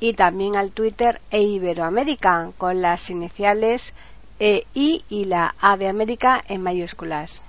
y 0.00 0.14
también 0.14 0.56
al 0.56 0.70
Twitter 0.70 1.20
eiberoamerica 1.30 2.52
con 2.56 2.80
las 2.80 3.10
iniciales 3.10 3.92
EI 4.38 5.04
y 5.10 5.26
la 5.26 5.54
A 5.60 5.76
de 5.76 5.88
América 5.88 6.40
en 6.48 6.62
mayúsculas. 6.62 7.46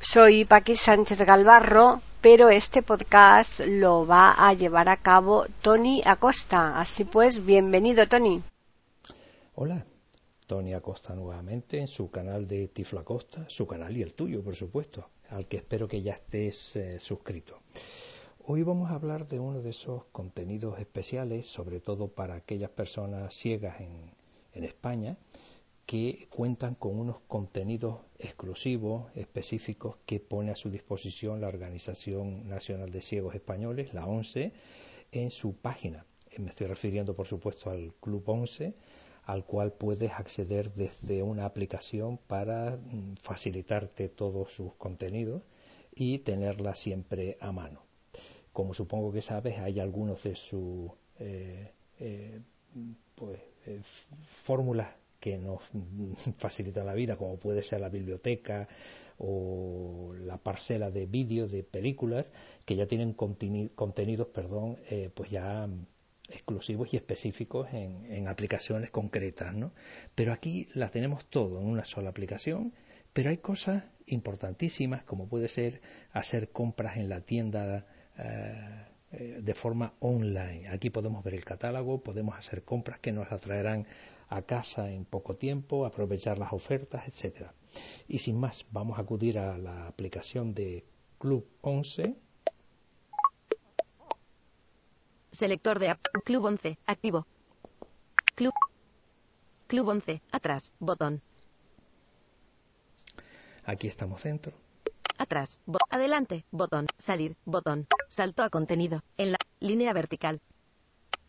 Soy 0.00 0.44
Paqui 0.44 0.74
Sánchez 0.74 1.20
Galvarro, 1.20 2.00
pero 2.28 2.50
este 2.50 2.82
podcast 2.82 3.60
lo 3.60 4.04
va 4.04 4.32
a 4.32 4.52
llevar 4.52 4.88
a 4.88 4.96
cabo 4.96 5.46
Tony 5.62 6.02
Acosta. 6.04 6.76
Así 6.80 7.04
pues, 7.04 7.46
bienvenido 7.46 8.08
Tony. 8.08 8.42
Hola, 9.54 9.86
Tony 10.44 10.74
Acosta 10.74 11.14
nuevamente 11.14 11.78
en 11.78 11.86
su 11.86 12.10
canal 12.10 12.48
de 12.48 12.66
Tiflo 12.66 12.98
Acosta, 12.98 13.44
su 13.48 13.68
canal 13.68 13.96
y 13.96 14.02
el 14.02 14.14
tuyo, 14.14 14.42
por 14.42 14.56
supuesto, 14.56 15.08
al 15.30 15.46
que 15.46 15.58
espero 15.58 15.86
que 15.86 16.02
ya 16.02 16.14
estés 16.14 16.74
eh, 16.74 16.98
suscrito. 16.98 17.60
Hoy 18.44 18.64
vamos 18.64 18.90
a 18.90 18.94
hablar 18.94 19.28
de 19.28 19.38
uno 19.38 19.62
de 19.62 19.70
esos 19.70 20.06
contenidos 20.06 20.80
especiales, 20.80 21.46
sobre 21.46 21.78
todo 21.78 22.08
para 22.08 22.34
aquellas 22.34 22.70
personas 22.70 23.34
ciegas 23.34 23.76
en 23.80 24.64
España, 24.64 25.16
que 25.86 26.26
cuentan 26.30 26.74
con 26.74 26.98
unos 26.98 27.20
contenidos 27.28 28.00
exclusivos, 28.18 29.06
específicos, 29.14 29.96
que 30.04 30.18
pone 30.18 30.50
a 30.50 30.56
su 30.56 30.68
disposición 30.68 31.40
la 31.40 31.46
Organización 31.46 32.48
Nacional 32.48 32.90
de 32.90 33.00
Ciegos 33.00 33.36
Españoles, 33.36 33.94
la 33.94 34.04
ONCE, 34.04 34.52
en 35.12 35.30
su 35.30 35.54
página. 35.54 36.04
Me 36.38 36.50
estoy 36.50 36.66
refiriendo, 36.66 37.14
por 37.14 37.26
supuesto, 37.26 37.70
al 37.70 37.94
Club 38.00 38.28
ONCE, 38.28 38.74
al 39.24 39.44
cual 39.44 39.72
puedes 39.72 40.10
acceder 40.12 40.72
desde 40.74 41.22
una 41.22 41.44
aplicación 41.44 42.18
para 42.18 42.76
mm, 42.76 43.16
facilitarte 43.20 44.08
todos 44.08 44.52
sus 44.52 44.74
contenidos 44.74 45.42
y 45.94 46.18
tenerla 46.18 46.74
siempre 46.74 47.38
a 47.40 47.52
mano. 47.52 47.82
Como 48.52 48.74
supongo 48.74 49.12
que 49.12 49.22
sabes, 49.22 49.58
hay 49.58 49.78
algunos 49.78 50.24
de 50.24 50.34
sus 50.34 50.90
eh, 51.18 51.72
eh, 52.00 52.40
pues, 53.14 53.38
eh, 53.66 53.80
fórmulas 54.24 54.88
que 55.26 55.38
nos 55.38 55.60
facilitan 56.38 56.86
la 56.86 56.94
vida, 56.94 57.16
como 57.16 57.36
puede 57.36 57.64
ser 57.64 57.80
la 57.80 57.88
biblioteca 57.88 58.68
o 59.18 60.14
la 60.20 60.38
parcela 60.38 60.92
de 60.92 61.06
vídeos, 61.06 61.50
de 61.50 61.64
películas, 61.64 62.30
que 62.64 62.76
ya 62.76 62.86
tienen 62.86 63.12
contenidos, 63.12 64.28
perdón, 64.28 64.78
pues 65.14 65.30
ya 65.30 65.68
exclusivos 66.28 66.92
y 66.92 66.96
específicos 66.96 67.68
en, 67.72 68.28
aplicaciones 68.28 68.90
concretas, 68.90 69.52
¿no? 69.54 69.72
Pero 70.14 70.32
aquí 70.32 70.68
las 70.74 70.90
tenemos 70.92 71.26
todo 71.26 71.60
en 71.60 71.66
una 71.66 71.84
sola 71.84 72.10
aplicación, 72.10 72.72
pero 73.12 73.30
hay 73.30 73.38
cosas 73.38 73.84
importantísimas 74.06 75.02
como 75.02 75.28
puede 75.28 75.48
ser 75.48 75.80
hacer 76.12 76.50
compras 76.50 76.96
en 76.96 77.08
la 77.08 77.20
tienda 77.20 77.86
eh, 78.18 78.84
eh, 79.12 79.40
de 79.42 79.54
forma 79.54 79.94
online. 80.00 80.68
Aquí 80.68 80.90
podemos 80.90 81.24
ver 81.24 81.34
el 81.34 81.44
catálogo, 81.44 82.02
podemos 82.02 82.36
hacer 82.36 82.64
compras 82.64 82.98
que 83.00 83.12
nos 83.12 83.30
atraerán 83.32 83.86
a 84.28 84.42
casa 84.42 84.90
en 84.90 85.04
poco 85.04 85.36
tiempo, 85.36 85.86
aprovechar 85.86 86.38
las 86.38 86.52
ofertas, 86.52 87.06
etcétera. 87.06 87.54
Y 88.08 88.18
sin 88.18 88.38
más, 88.38 88.66
vamos 88.70 88.98
a 88.98 89.02
acudir 89.02 89.38
a 89.38 89.58
la 89.58 89.86
aplicación 89.86 90.54
de 90.54 90.84
Club 91.18 91.46
11 91.60 92.16
Selector 95.36 95.78
de 95.78 95.90
app. 95.90 96.00
Club 96.24 96.46
11. 96.46 96.78
Activo. 96.86 97.26
Club. 98.34 98.54
Club 99.66 99.88
11. 99.88 100.22
Atrás. 100.32 100.72
Botón. 100.78 101.20
Aquí 103.66 103.86
estamos 103.86 104.22
dentro. 104.22 104.54
Atrás. 105.18 105.60
adelante. 105.90 106.46
Botón. 106.50 106.86
Salir. 106.96 107.36
Botón. 107.44 107.86
Salto 108.08 108.44
a 108.44 108.48
contenido. 108.48 109.02
En 109.18 109.32
la 109.32 109.38
línea 109.60 109.92
vertical. 109.92 110.40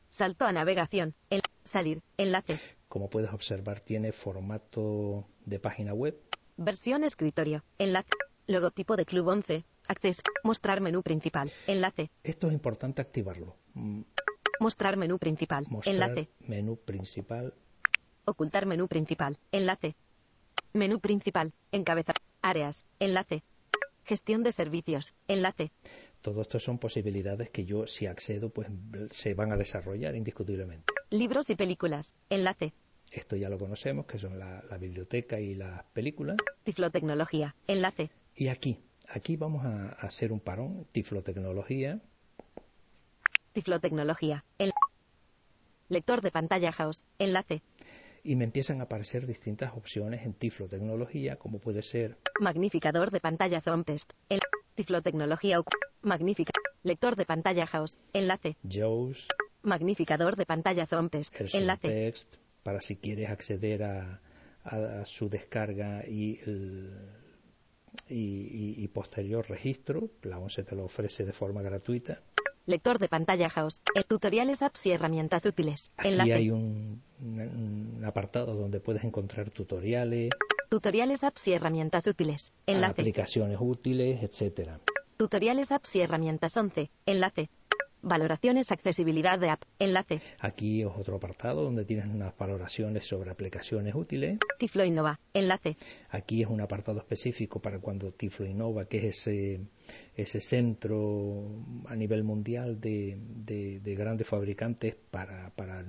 Salto 0.08 0.46
a 0.46 0.54
navegación. 0.54 1.14
En 1.30 1.42
salir. 1.66 2.02
Enlace. 2.16 2.62
Como 2.88 3.10
puedes 3.10 3.32
observar, 3.32 3.82
tiene 3.82 4.12
formato 4.12 5.28
de 5.46 5.60
página 5.60 5.94
web. 5.94 6.18
Versión 6.56 7.04
escritorio. 7.04 7.64
Enlace. 7.78 8.10
Logotipo 8.48 8.96
de 8.96 9.06
Club 9.06 9.28
11. 9.28 9.66
Acceso. 9.88 10.22
Mostrar 10.44 10.82
menú 10.82 11.04
principal. 11.04 11.52
Enlace. 11.68 12.10
Esto 12.24 12.48
es 12.48 12.54
importante 12.54 13.02
activarlo. 13.02 13.58
Mm. 13.74 14.02
Mostrar 14.60 14.98
menú 14.98 15.20
principal. 15.20 15.66
Mostrar 15.70 15.96
Enlace. 15.96 16.30
Menú 16.48 16.78
principal. 16.78 17.54
Ocultar 18.26 18.66
menú 18.66 18.88
principal. 18.88 19.38
Enlace. 19.52 19.96
Menú 20.74 21.00
principal. 21.00 21.54
Encabezar. 21.72 22.16
Áreas. 22.42 22.86
Enlace. 23.00 23.44
Gestión 24.04 24.44
de 24.44 24.52
servicios. 24.54 25.14
Enlace. 25.28 25.72
Todo 26.22 26.42
esto 26.42 26.60
son 26.60 26.80
posibilidades 26.80 27.50
que 27.50 27.66
yo, 27.66 27.86
si 27.86 28.08
accedo, 28.08 28.50
pues 28.50 28.68
se 29.12 29.34
van 29.34 29.52
a 29.52 29.58
desarrollar 29.58 30.16
indiscutiblemente. 30.16 30.97
Libros 31.10 31.50
y 31.50 31.56
películas. 31.56 32.16
Enlace. 32.30 32.74
Esto 33.12 33.36
ya 33.36 33.50
lo 33.50 33.58
conocemos, 33.58 34.06
que 34.06 34.18
son 34.20 34.38
la, 34.38 34.64
la 34.70 34.78
biblioteca 34.78 35.40
y 35.40 35.56
las 35.56 35.84
películas. 35.94 36.38
Tiflotecnología. 36.64 37.56
Enlace. 37.68 38.10
Y 38.36 38.50
aquí, 38.50 38.78
Aquí 39.08 39.38
vamos 39.38 39.66
a 39.66 39.88
hacer 40.06 40.34
un 40.34 40.42
parón, 40.42 40.86
tiflotecnología. 40.92 42.02
Tiflotecnología. 43.54 44.44
El 44.58 44.72
lector 45.88 46.22
de 46.22 46.30
pantalla 46.32 46.74
house. 46.74 47.06
Enlace. 47.18 47.62
Y 48.24 48.36
me 48.36 48.44
empiezan 48.44 48.82
a 48.82 48.84
aparecer 48.84 49.26
distintas 49.26 49.72
opciones 49.74 50.26
en 50.26 50.34
tiflotecnología, 50.34 51.38
como 51.38 51.60
puede 51.60 51.82
ser 51.82 52.18
magnificador 52.42 53.10
de 53.10 53.22
pantalla 53.22 53.62
Zoomtest. 53.62 54.12
El 54.28 54.40
tiflotecnología 54.76 55.62
magnífica. 56.02 56.52
Lector 56.84 57.16
de 57.16 57.26
pantalla 57.26 57.66
house. 57.66 58.00
Enlace. 58.12 58.58
JAWS. 58.68 59.28
Magnificador 59.62 60.36
de 60.36 60.46
pantalla 60.46 60.86
Zoomtest. 60.86 61.36
Enlace. 61.54 61.90
Text, 61.90 62.36
para 62.64 62.82
si 62.82 62.96
quieres 62.98 63.30
acceder 63.30 63.84
a, 63.84 64.22
a 64.64 65.06
su 65.06 65.30
descarga 65.30 66.04
y 66.08 66.40
el, 66.46 66.94
y, 68.10 68.88
posterior 68.90 69.48
registro. 69.50 70.10
La 70.24 70.40
ONCE 70.40 70.64
te 70.64 70.76
lo 70.76 70.86
ofrece 70.86 71.26
de 71.26 71.34
forma 71.34 71.62
gratuita. 71.62 72.22
Lector 72.66 73.00
de 73.00 73.08
pantalla 73.08 73.50
House. 73.50 73.82
El 73.96 74.06
tutoriales, 74.06 74.62
apps 74.62 74.86
y 74.88 74.92
herramientas 74.92 75.46
útiles. 75.46 75.92
Aquí 75.98 76.32
hay 76.32 76.52
un, 76.52 77.02
apartado 78.06 78.56
donde 78.56 78.80
puedes 78.80 79.04
encontrar 79.04 79.50
tutoriales. 79.52 80.32
Tutoriales, 80.70 81.24
apps 81.24 81.48
y 81.48 81.54
herramientas 81.54 82.08
útiles. 82.08 82.52
Enlace. 82.66 83.02
Aplicaciones 83.02 83.58
útiles, 83.62 84.22
etcétera. 84.22 84.82
Tutoriales, 85.16 85.72
apps 85.72 85.96
y 85.96 86.02
herramientas 86.02 86.58
11. 86.58 86.92
Enlace. 87.06 87.50
Valoraciones, 88.08 88.72
accesibilidad 88.72 89.38
de 89.38 89.50
app. 89.50 89.64
Enlace. 89.80 90.22
Aquí 90.40 90.82
es 90.82 90.88
otro 90.88 91.18
apartado 91.18 91.64
donde 91.64 91.86
tienes 91.86 92.06
unas 92.06 92.36
valoraciones 92.38 93.06
sobre 93.06 93.32
aplicaciones 93.32 93.96
útiles. 93.96 94.40
Tiflo 94.60 94.86
Innova. 94.86 95.20
Enlace. 95.34 95.78
Aquí 96.10 96.42
es 96.42 96.48
un 96.48 96.62
apartado 96.62 97.00
específico 97.00 97.62
para 97.62 97.80
cuando 97.80 98.12
Tiflo 98.12 98.46
Innova, 98.46 98.86
que 98.86 98.98
es 99.00 99.04
ese, 99.04 99.62
ese 100.16 100.40
centro 100.40 101.50
a 101.86 101.96
nivel 101.96 102.24
mundial 102.24 102.80
de, 102.80 103.18
de, 103.20 103.96
grandes 103.96 104.28
fabricantes 104.28 104.96
para, 105.12 105.52
para 105.56 105.84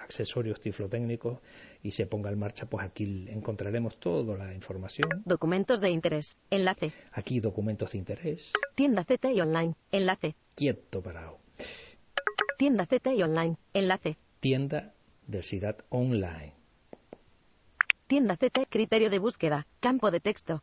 accesorios 0.00 0.60
tiflotécnicos 0.60 1.38
y 1.82 1.92
se 1.92 2.06
ponga 2.06 2.30
en 2.30 2.38
marcha, 2.38 2.66
pues 2.66 2.84
aquí 2.84 3.26
encontraremos 3.28 3.98
toda 3.98 4.36
la 4.36 4.52
información. 4.52 5.22
Documentos 5.24 5.80
de 5.80 5.90
interés. 5.90 6.36
Enlace. 6.50 6.92
Aquí 7.12 7.40
documentos 7.40 7.92
de 7.92 7.98
interés. 7.98 8.52
Tienda 8.74 9.06
y 9.08 9.40
Online. 9.40 9.74
Enlace. 9.90 10.34
Quieto 10.54 11.02
parado. 11.02 11.38
Tienda 12.58 12.86
y 12.90 13.22
Online. 13.22 13.56
Enlace. 13.74 14.16
Tienda 14.40 14.92
del 15.26 15.44
Online. 15.88 16.52
Tienda 18.06 18.36
CT. 18.36 18.68
Criterio 18.68 19.08
de 19.08 19.18
búsqueda. 19.18 19.66
Campo 19.80 20.10
de 20.10 20.20
texto. 20.20 20.62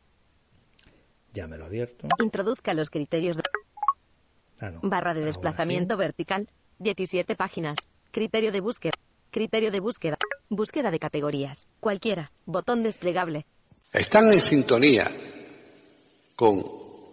Ya 1.33 1.47
me 1.47 1.57
lo 1.57 1.65
abierto. 1.65 2.07
Introduzca 2.21 2.73
los 2.73 2.89
criterios 2.89 3.37
de... 3.37 3.43
Ah, 4.59 4.71
no. 4.71 4.81
Barra 4.83 5.13
de 5.13 5.21
desplazamiento 5.21 5.95
vertical. 5.97 6.49
17 6.79 7.35
páginas. 7.35 7.77
Criterio 8.19 8.51
de 8.51 8.59
búsqueda. 8.59 8.91
Criterio 9.31 9.71
de 9.71 9.79
búsqueda. 9.79 10.17
Búsqueda 10.49 10.91
de 10.91 10.99
categorías. 10.99 11.69
Cualquiera. 11.79 12.33
Botón 12.45 12.83
desplegable. 12.83 13.45
Están 13.93 14.33
en 14.33 14.41
sintonía 14.41 15.09
con 16.35 16.61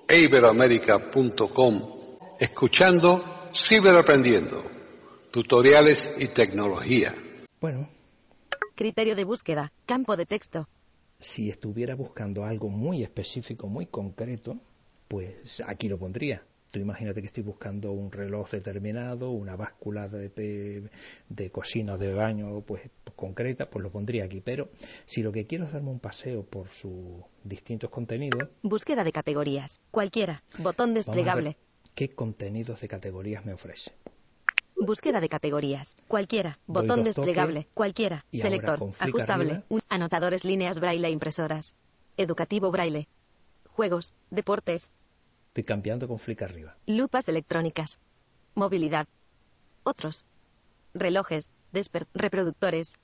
iberoamerica.com 0.08 2.00
escuchando 2.40 3.22
Ciberaprendiendo, 3.54 4.64
tutoriales 5.30 6.10
y 6.18 6.26
tecnología. 6.26 7.14
Bueno, 7.60 7.88
Criterio 8.74 9.14
de 9.14 9.22
búsqueda. 9.22 9.72
Campo 9.86 10.16
de 10.16 10.26
texto. 10.26 10.66
si 11.20 11.50
estuviera 11.50 11.94
buscando 11.94 12.44
algo 12.44 12.68
muy 12.68 13.04
específico, 13.04 13.68
muy 13.68 13.86
concreto, 13.86 14.56
pues 15.06 15.62
aquí 15.64 15.88
lo 15.88 15.98
pondría. 15.98 16.42
Tú 16.70 16.80
imagínate 16.80 17.20
que 17.20 17.28
estoy 17.28 17.42
buscando 17.42 17.92
un 17.92 18.10
reloj 18.12 18.50
determinado, 18.50 19.30
una 19.30 19.56
báscula 19.56 20.08
de, 20.08 20.90
de, 21.28 21.50
cocina, 21.50 21.96
de 21.96 22.12
baño, 22.12 22.60
pues 22.62 22.82
concreta, 23.14 23.70
pues 23.70 23.82
lo 23.82 23.90
pondría 23.90 24.24
aquí. 24.24 24.40
Pero 24.40 24.68
si 25.06 25.22
lo 25.22 25.32
que 25.32 25.46
quiero 25.46 25.64
es 25.64 25.72
darme 25.72 25.90
un 25.90 26.00
paseo 26.00 26.42
por 26.44 26.68
sus 26.68 27.22
distintos 27.44 27.88
contenidos, 27.90 28.48
Búsqueda 28.62 29.04
de 29.04 29.12
categorías. 29.12 29.80
Cualquiera. 29.90 30.42
Botón 30.58 30.92
desplegable. 30.92 31.56
qué 31.94 32.08
contenidos 32.10 32.80
de 32.80 32.88
categorías 32.88 33.46
me 33.46 33.54
ofrece. 33.54 33.92
Búsqueda 34.78 35.20
de 35.20 35.28
categorías. 35.30 35.96
Cualquiera. 36.08 36.58
Botón 36.66 37.04
desplegable. 37.04 37.60
toques 37.62 37.74
Cualquiera. 37.74 38.24
Selector. 38.32 38.78
Ajustable. 38.98 39.62
Un- 39.70 39.80
Anotadores 39.88 40.44
líneas 40.44 40.78
braille 40.80 41.08
impresoras. 41.08 41.74
Educativo 42.18 42.70
braille. 42.70 43.08
Juegos. 43.70 44.12
Deportes. 44.30 44.90
Estoy 45.56 45.64
cambiando 45.64 46.06
con 46.06 46.18
flick 46.18 46.42
arriba. 46.42 46.76
Lupas 46.84 47.30
electrónicas. 47.30 47.98
Movilidad. 48.54 49.06
Otros. 49.84 50.26
Relojes. 50.92 51.50
Reproductores. 52.12 52.98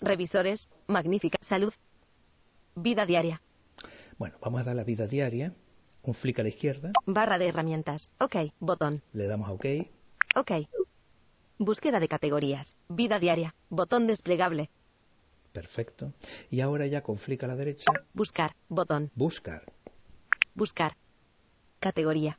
Revisores. 0.00 0.70
Magnífica. 0.86 1.36
Salud. 1.40 1.72
Vida 2.76 3.06
diaria. 3.06 3.42
Bueno, 4.18 4.36
vamos 4.40 4.60
a 4.60 4.62
dar 4.64 4.76
la 4.76 4.84
vida 4.84 5.08
diaria, 5.08 5.52
un 6.04 6.14
flick 6.14 6.38
a 6.38 6.44
la 6.44 6.50
izquierda, 6.50 6.92
Barra 7.06 7.38
de 7.40 7.48
herramientas. 7.48 8.08
OK. 8.20 8.36
Botón. 8.60 9.02
le 9.12 9.26
damos 9.26 9.48
a 9.48 9.52
OK, 9.54 9.66
OK. 10.36 10.52
Búsqueda 11.58 11.98
de 11.98 12.06
categorías. 12.06 12.76
Vida 12.88 13.18
diaria. 13.18 13.52
Botón 13.68 14.06
desplegable. 14.06 14.70
perfecto. 15.52 16.12
Y 16.50 16.60
ahora 16.60 16.86
ya 16.86 17.02
con 17.02 17.16
flick 17.16 17.42
a 17.42 17.48
la 17.48 17.56
derecha, 17.56 17.86
Buscar. 18.14 18.54
Botón. 18.68 19.10
buscar. 19.16 19.64
Buscar. 20.54 20.96
Categoría. 21.80 22.38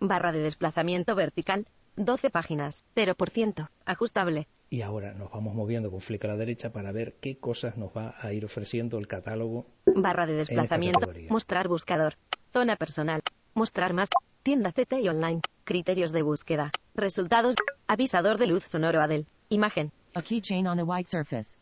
Barra 0.00 0.32
de 0.32 0.40
desplazamiento 0.40 1.14
vertical. 1.14 1.66
12 1.96 2.30
páginas. 2.30 2.84
0%. 2.96 3.68
Ajustable. 3.84 4.48
Y 4.70 4.82
ahora 4.82 5.14
nos 5.14 5.30
vamos 5.30 5.54
moviendo 5.54 5.90
con 5.90 6.00
flick 6.00 6.24
a 6.24 6.28
la 6.28 6.36
derecha 6.36 6.72
para 6.72 6.90
ver 6.90 7.14
qué 7.20 7.38
cosas 7.38 7.76
nos 7.76 7.90
va 7.96 8.14
a 8.20 8.32
ir 8.32 8.44
ofreciendo 8.44 8.98
el 8.98 9.06
catálogo. 9.06 9.66
Barra 9.86 10.26
de 10.26 10.34
desplazamiento. 10.34 11.08
Mostrar 11.28 11.68
buscador. 11.68 12.14
Zona 12.52 12.76
personal. 12.76 13.22
Mostrar 13.54 13.92
más. 13.92 14.08
Tienda 14.42 14.72
CT 14.72 14.94
y 15.02 15.08
online. 15.08 15.40
Criterios 15.64 16.12
de 16.12 16.22
búsqueda. 16.22 16.72
Resultados. 16.94 17.56
Avisador 17.86 18.38
de 18.38 18.46
luz 18.48 18.64
sonoro 18.64 19.00
Adel. 19.00 19.26
Imagen. 19.48 19.92
A 20.14 20.22
keychain 20.22 20.66
on 20.66 20.78
a 20.80 20.84
white 20.84 21.08
surface. 21.08 21.56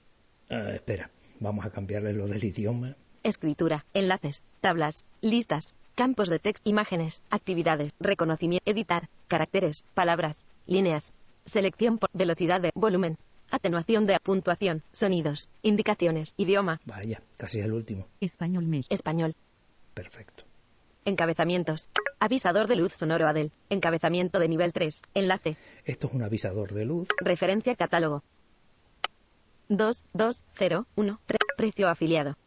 Ah, 0.51 0.71
espera, 0.75 1.11
vamos 1.41 1.65
a 1.65 1.71
cambiarle 1.71 2.13
lo 2.13 2.27
del 2.27 2.45
idioma. 2.45 2.97
Escritura. 3.23 3.85
Enlaces. 3.95 4.45
Tablas. 4.61 5.05
Listas. 5.21 5.75
Campos 5.95 6.31
de 6.31 6.39
texto. 6.39 6.69
Imágenes. 6.69 7.23
Actividades. 7.31 7.93
Reconocimiento. 8.01 8.71
Editar. 8.71 9.11
Caracteres. 9.29 9.85
Palabras. 9.95 10.47
Líneas. 10.67 11.13
Selección 11.45 11.99
por 11.99 12.09
velocidad 12.15 12.63
de 12.63 12.71
volumen. 12.75 13.19
Atenuación 13.51 14.07
de 14.07 14.19
puntuación. 14.21 14.83
Sonidos. 14.93 15.51
Indicaciones. 15.61 16.33
Idioma. 16.39 16.81
Vaya, 16.87 17.21
casi 17.37 17.59
es 17.59 17.67
el 17.67 17.73
último. 17.73 18.07
Español 18.21 18.65
mes. 18.65 18.87
Español. 18.89 19.37
Perfecto. 19.93 20.45
Encabezamientos. 21.05 21.91
Avisador 22.21 22.69
de 22.69 22.77
luz 22.77 22.95
sonoro 22.95 23.29
Adel. 23.29 23.53
Encabezamiento 23.69 24.39
de 24.39 24.49
nivel 24.49 24.73
3. 24.73 25.03
Enlace. 25.13 25.59
Esto 25.85 26.07
es 26.07 26.15
un 26.15 26.23
avisador 26.23 26.73
de 26.73 26.87
luz. 26.87 27.09
Referencia 27.19 27.77
catálogo. 27.77 28.23
2, 29.69 30.05
2, 30.15 30.45
0, 30.55 30.87
1, 30.97 31.21
3. 31.27 31.39
Precio 31.59 31.89
afiliado. 31.89 32.39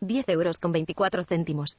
10 0.00 0.28
euros 0.28 0.58
con 0.58 0.72
24 0.72 1.24
céntimos. 1.24 1.78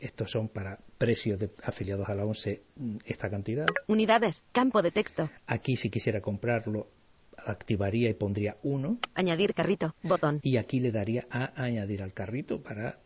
Estos 0.00 0.30
son 0.30 0.48
para 0.48 0.78
precios 0.98 1.38
de 1.38 1.50
afiliados 1.62 2.08
a 2.08 2.14
la 2.14 2.24
11 2.24 2.62
mm, 2.76 2.96
esta 3.06 3.30
cantidad. 3.30 3.66
Unidades. 3.86 4.44
Campo 4.52 4.82
de 4.82 4.90
texto. 4.90 5.30
Aquí 5.46 5.76
si 5.76 5.90
quisiera 5.90 6.20
comprarlo 6.20 6.88
activaría 7.36 8.08
y 8.08 8.14
pondría 8.14 8.56
1 8.62 8.98
Añadir 9.14 9.54
carrito. 9.54 9.94
Botón. 10.02 10.40
y 10.42 10.56
aquí 10.56 10.80
le 10.80 10.92
daría 10.92 11.26
a 11.30 11.62
añadir 11.62 12.02
al 12.02 12.12
carrito 12.12 12.62
para 12.62 13.00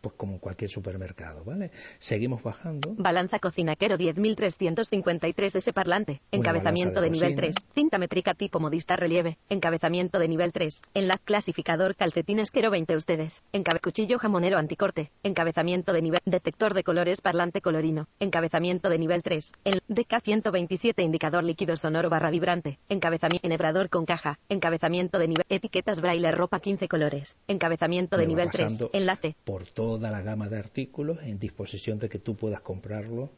pues 0.00 0.14
como 0.16 0.38
cualquier 0.38 0.70
supermercado, 0.70 1.44
¿vale? 1.44 1.70
Seguimos 1.98 2.42
bajando. 2.42 2.94
Balanza 2.96 3.38
cocinaquero 3.38 3.96
10.353 3.96 5.56
S 5.56 5.72
parlante. 5.72 6.20
Encabezamiento 6.30 7.00
de, 7.00 7.06
de 7.06 7.10
nivel 7.10 7.34
cocina. 7.34 7.52
3. 7.52 7.74
Cinta 7.74 7.98
métrica 7.98 8.34
tipo 8.34 8.60
modista 8.60 8.96
relieve. 8.96 9.38
Encabezamiento 9.48 10.18
de 10.18 10.28
nivel 10.28 10.52
3. 10.52 10.82
Enlace 10.94 11.22
clasificador 11.24 11.96
calcetines 11.96 12.50
quero 12.50 12.70
20 12.70 12.96
ustedes. 12.96 13.42
Encabe 13.52 13.80
cuchillo 13.80 14.18
jamonero 14.18 14.58
anticorte. 14.58 15.10
Encabezamiento 15.22 15.92
de 15.92 16.02
nivel 16.02 16.20
detector 16.24 16.74
de 16.74 16.84
colores 16.84 17.20
parlante 17.20 17.60
colorino. 17.60 18.08
Encabezamiento 18.20 18.90
de 18.90 18.98
nivel 18.98 19.22
3. 19.22 19.52
En 19.64 19.80
DK127 19.88 21.02
indicador 21.02 21.44
líquido 21.44 21.76
sonoro 21.76 22.10
barra 22.10 22.30
vibrante. 22.30 22.78
Encabezamiento 22.88 23.46
enhebrador 23.46 23.88
con 23.88 24.04
caja. 24.04 24.38
Encabezamiento 24.48 25.18
de 25.18 25.28
nivel 25.28 25.46
etiquetas 25.48 26.00
braille 26.00 26.30
ropa 26.30 26.60
15 26.60 26.88
colores. 26.88 27.36
Encabezamiento 27.48 28.16
de 28.16 28.26
nivel 28.26 28.50
3. 28.50 28.72
pasando 28.72 28.90
Enlace. 28.92 29.36
por 29.44 29.61
toda 29.64 30.10
la 30.10 30.22
gama 30.22 30.48
de 30.48 30.58
artículos 30.58 31.18
en 31.22 31.38
disposición 31.38 31.98
de 31.98 32.08
que 32.08 32.18
tú 32.18 32.36
puedas 32.36 32.60
comprarlo. 32.60 33.30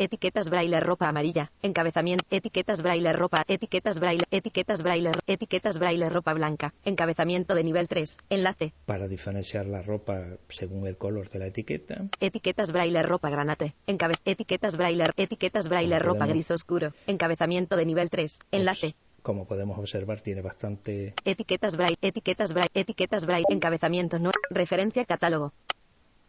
Etiquetas 0.00 0.48
braille 0.48 0.78
ropa 0.78 1.08
amarilla. 1.08 1.50
Encabezamiento. 1.60 2.24
Etiquetas 2.30 2.82
braille 2.82 3.12
ropa. 3.12 3.42
Etiquetas 3.48 3.98
braille. 3.98 4.22
Etiquetas 4.30 4.80
braille. 4.80 5.10
Etiquetas 5.26 5.78
braille 5.78 6.08
ropa 6.08 6.34
blanca. 6.34 6.72
Encabezamiento 6.84 7.56
de 7.56 7.64
nivel 7.64 7.88
3. 7.88 8.16
Enlace. 8.30 8.72
para 8.86 9.08
diferenciar 9.08 9.66
la 9.66 9.82
ropa 9.82 10.38
según 10.48 10.86
el 10.86 10.96
color 10.96 11.28
de 11.30 11.40
la 11.40 11.46
etiqueta. 11.46 12.04
Etiquetas 12.20 12.70
braille 12.70 13.02
ropa 13.02 13.28
granate. 13.28 13.74
Encabe 13.88 14.14
etiquetas 14.24 14.76
braille. 14.76 15.02
Etiquetas 15.16 15.68
braille 15.68 15.98
ropa 15.98 16.26
gris 16.26 16.52
oscuro. 16.52 16.92
Encabezamiento 17.08 17.76
de 17.76 17.86
nivel 17.86 18.08
3. 18.08 18.38
Enlace. 18.52 18.94
Como 19.28 19.44
podemos 19.44 19.78
observar, 19.78 20.22
tiene 20.22 20.40
bastante 20.40 21.12
Etiquetas 21.22 21.76
braille. 21.76 21.98
Etiquetas 22.00 22.54
braille. 22.54 22.70
Etiquetas 22.72 23.26
braille. 23.26 23.44
Encabezamiento 23.50 24.18
no. 24.18 24.30
Referencia 24.48 25.04
catálogo. 25.04 25.52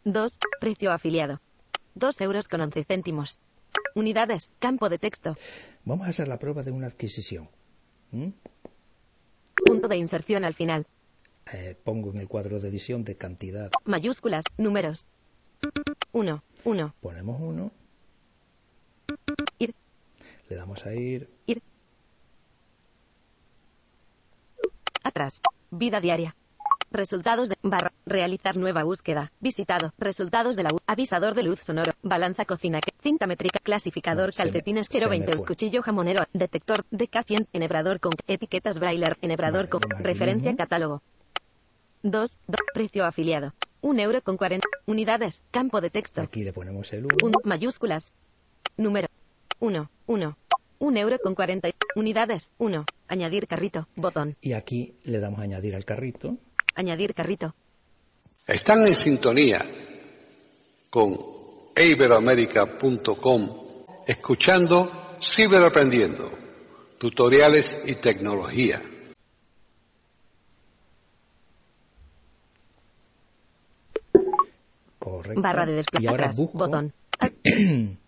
2. 0.04 0.38
Precio 0.60 0.92
afiliado. 0.92 1.40
2 1.94 2.20
euros 2.20 2.46
con 2.46 2.60
11 2.60 2.84
céntimos. 2.84 3.38
Unidades. 3.94 4.52
Campo 4.58 4.90
de 4.90 4.98
texto. 4.98 5.34
Vamos 5.86 6.06
a 6.08 6.10
hacer 6.10 6.28
la 6.28 6.38
prueba 6.38 6.62
de 6.62 6.72
una 6.72 6.88
adquisición. 6.88 7.48
¿Mm? 8.10 8.32
Punto 9.64 9.88
de 9.88 9.96
inserción 9.96 10.44
al 10.44 10.52
final. 10.52 10.86
Eh, 11.54 11.78
pongo 11.82 12.10
en 12.10 12.18
el 12.18 12.28
cuadro 12.28 12.60
de 12.60 12.68
edición 12.68 13.02
de 13.02 13.16
cantidad, 13.16 13.70
Mayúsculas, 13.86 14.44
números. 14.58 15.06
1, 16.12 16.42
1, 16.64 16.94
ponemos 17.00 17.40
uno, 17.40 17.72
ir, 19.58 19.74
le 20.50 20.56
damos 20.56 20.84
a 20.84 20.94
ir, 20.94 21.28
ir. 21.46 21.62
Atrás. 25.20 25.42
Vida 25.70 26.00
diaria. 26.00 26.34
Resultados 26.90 27.50
de 27.50 27.56
barra. 27.62 27.92
Realizar 28.06 28.56
nueva 28.56 28.84
búsqueda. 28.84 29.30
Visitado. 29.38 29.92
Resultados 29.98 30.56
de 30.56 30.62
la 30.62 30.70
u- 30.72 30.80
avisador 30.86 31.34
de 31.34 31.42
luz 31.42 31.60
sonoro. 31.60 31.92
Balanza 32.02 32.46
cocina. 32.46 32.80
Cinta 33.02 33.26
métrica. 33.26 33.58
Clasificador. 33.62 34.32
Calcetines 34.34 34.86
se 34.90 34.98
me 34.98 35.06
020. 35.18 35.36
fue. 35.36 35.46
Cuchillo 35.46 35.82
jamonero. 35.82 36.24
Detector. 36.32 36.84
DK100. 36.90 37.48
Enhebrador 37.52 38.00
con 38.00 38.12
etiquetas 38.26 38.78
braille. 38.78 39.04
Enhebrador 39.20 39.68
con 39.68 39.82
referencia 39.98 40.56
catálogo. 40.56 41.02
2. 42.02 42.38
Precio 42.72 43.04
afiliado. 43.04 43.52
1 43.82 44.00
euro 44.00 44.22
con 44.22 44.38
40 44.38 44.66
unidades. 44.86 45.44
Campo 45.50 45.82
de 45.82 45.90
texto. 45.90 46.22
aquí 46.22 46.44
le 46.44 46.52
ponemos 46.54 46.90
el 46.94 47.04
1, 47.04 47.16
Un, 47.22 47.32
mayúsculas. 47.44 48.12
Número. 48.78 49.08
1, 49.60 49.90
1. 50.06 50.36
1 50.78 50.98
euro 50.98 51.18
con 51.22 51.34
40 51.34 51.68
unidades. 51.94 52.52
1. 52.58 52.84
Añadir 53.10 53.48
carrito. 53.48 53.88
Botón. 53.96 54.36
y 54.40 54.52
aquí 54.52 54.94
le 55.02 55.18
damos 55.18 55.40
a 55.40 55.42
añadir 55.42 55.74
al 55.74 55.84
carrito. 55.84 56.36
Añadir 56.76 57.12
carrito. 57.12 57.56
Están 58.46 58.86
en 58.86 58.94
sintonía 58.94 59.66
con 60.88 61.18
iberoamerica.com 61.76 63.68
escuchando 64.06 65.16
Ciberaprendiendo, 65.20 66.30
tutoriales 66.98 67.80
y 67.84 67.96
tecnología. 67.96 68.80
Correcto. 75.00 75.42
Barra 75.42 75.66
de 75.66 75.84
y 75.98 76.06
ahora 76.06 76.26
atrás. 76.26 76.36
busco, 76.36 76.58
Botón. 76.58 76.92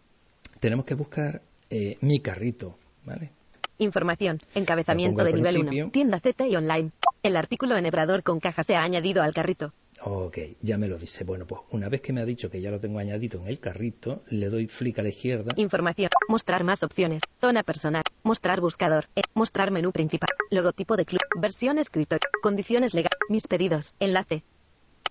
tenemos 0.60 0.86
que 0.86 0.94
buscar 0.94 1.42
eh, 1.68 1.98
mi 2.02 2.20
carrito, 2.20 2.78
¿vale? 3.04 3.41
Información. 3.82 4.38
Encabezamiento 4.54 5.24
de 5.24 5.32
nivel 5.32 5.52
principio. 5.54 5.84
1. 5.84 5.92
Tienda 5.92 6.20
Z 6.20 6.46
y 6.46 6.56
online. 6.56 6.90
El 7.22 7.36
artículo 7.36 7.76
enhebrador 7.76 8.22
con 8.22 8.40
caja 8.40 8.62
se 8.62 8.74
ha 8.74 8.82
añadido 8.82 9.22
al 9.22 9.34
carrito. 9.34 9.72
Ok, 10.04 10.38
ya 10.60 10.78
me 10.78 10.88
lo 10.88 10.98
dice. 10.98 11.22
Bueno, 11.22 11.46
pues 11.46 11.60
una 11.70 11.88
vez 11.88 12.00
que 12.00 12.12
me 12.12 12.20
ha 12.20 12.24
dicho 12.24 12.50
que 12.50 12.60
ya 12.60 12.72
lo 12.72 12.80
tengo 12.80 12.98
añadido 12.98 13.40
en 13.40 13.46
el 13.46 13.60
carrito, 13.60 14.24
le 14.28 14.48
doy 14.48 14.66
flick 14.66 14.98
a 14.98 15.02
la 15.02 15.10
izquierda. 15.10 15.52
Información. 15.56 16.10
Mostrar 16.28 16.64
más 16.64 16.82
opciones. 16.82 17.22
Zona 17.40 17.62
personal. 17.62 18.02
Mostrar 18.24 18.60
buscador. 18.60 19.06
E- 19.14 19.22
mostrar 19.34 19.70
menú 19.70 19.92
principal. 19.92 20.28
Logotipo 20.50 20.96
de 20.96 21.04
club. 21.04 21.20
Versión 21.40 21.78
escritorio. 21.78 22.28
Condiciones 22.42 22.94
legales. 22.94 23.16
Mis 23.28 23.46
pedidos. 23.46 23.94
Enlace. 24.00 24.42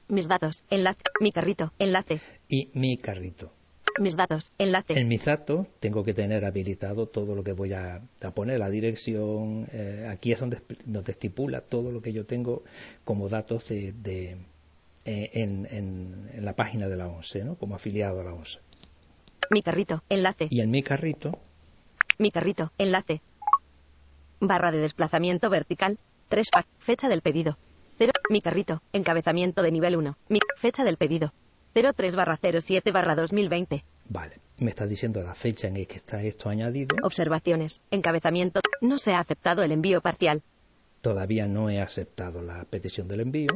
Mis 0.10 0.28
datos. 0.28 0.66
Enlace. 0.70 1.00
Mi 1.22 1.32
carrito. 1.32 1.72
Enlace. 1.80 2.20
y 2.50 2.70
mi 2.74 2.98
carrito. 2.98 3.54
Mis 4.00 4.16
datos. 4.16 4.52
Enlace. 4.58 4.94
En 5.00 5.08
mis 5.08 5.26
datos 5.26 5.68
tengo 5.80 6.04
que 6.04 6.14
tener 6.14 6.46
habilitado 6.46 7.08
todo 7.08 7.36
lo 7.36 7.44
que 7.44 7.54
voy 7.54 7.74
a, 7.74 8.02
a 8.22 8.32
poner, 8.32 8.60
la 8.60 8.70
dirección. 8.70 9.68
eh, 9.72 10.08
aquí 10.10 10.32
es 10.32 10.40
donde, 10.40 10.62
donde 10.86 11.12
estipula 11.12 11.62
todo 11.62 11.92
lo 11.92 12.02
que 12.02 12.14
yo 12.14 12.26
tengo 12.26 12.64
como 13.04 13.28
datos 13.30 13.68
de, 13.70 13.92
de, 13.92 14.38
eh, 15.06 15.30
en, 15.34 15.68
en- 15.70 16.30
en 16.34 16.46
la 16.46 16.56
página 16.56 16.88
de 16.88 16.96
la 16.98 17.08
ONCE, 17.08 17.44
¿no? 17.44 17.56
como 17.56 17.76
afiliado 17.76 18.22
a 18.22 18.24
la 18.24 18.34
ONCE. 18.34 18.60
Mi 19.50 19.62
carrito. 19.62 20.02
Enlace. 20.10 20.48
Y 20.50 20.62
en 20.62 20.72
mi 20.72 20.82
carrito 20.82 21.38
Mi 22.18 22.32
carrito. 22.32 22.72
Enlace. 22.78 23.22
Barra 24.40 24.72
de 24.72 24.80
desplazamiento 24.80 25.50
vertical. 25.50 26.00
3 26.30 26.50
fa. 26.54 26.66
Fecha 26.80 27.10
del 27.10 27.22
pedido. 27.22 27.58
0. 27.98 28.14
Mi 28.30 28.42
carrito. 28.42 28.82
Encabezamiento 28.94 29.62
de 29.62 29.72
nivel 29.72 29.98
1. 29.98 30.18
Mi 30.30 30.40
fecha 30.58 30.84
del 30.86 30.98
pedido. 30.98 31.34
03 31.74 32.16
barra 32.16 32.38
07 32.38 32.92
barra 32.92 33.16
2020. 33.16 33.84
Vale, 34.10 34.40
me 34.58 34.70
está 34.70 34.86
diciendo 34.86 35.22
la 35.22 35.34
fecha 35.36 35.68
en 35.68 35.76
que 35.86 35.96
está 35.96 36.22
esto 36.22 36.50
añadido. 36.50 36.98
Observaciones. 37.04 37.82
Encabezamiento. 37.92 38.60
No 38.82 38.98
se 38.98 39.14
ha 39.14 39.20
aceptado 39.20 39.64
el 39.64 39.72
envío 39.72 40.02
parcial. 40.02 40.44
Todavía 41.02 41.48
no 41.48 41.70
he 41.70 41.82
aceptado 41.82 42.42
la 42.42 42.66
petición 42.66 43.08
del 43.08 43.22
envío. 43.22 43.48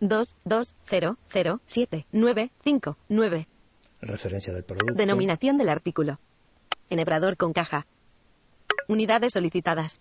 2, 0.00 0.36
2, 0.44 0.74
0, 0.86 1.18
0, 1.28 1.60
7, 1.66 2.06
9, 2.10 2.50
5, 2.64 2.96
9. 3.08 3.48
Referencia 4.00 4.52
del 4.54 4.64
producto. 4.64 4.94
Denominación 4.94 5.58
del 5.58 5.68
artículo. 5.68 6.18
Enhebrador 6.88 7.36
con 7.36 7.52
caja. 7.52 7.86
Unidades 8.88 9.34
solicitadas. 9.34 10.00